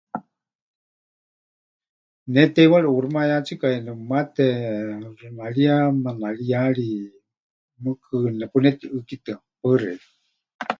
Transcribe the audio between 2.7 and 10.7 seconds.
ʼuuximayátsikaya nepɨmate, xɨnariya manariyari mɨɨkɨ nepunetiʼɨ́kitɨa. Paɨ xeikɨ́a.